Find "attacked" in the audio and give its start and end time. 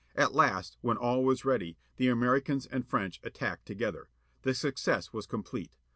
3.23-3.67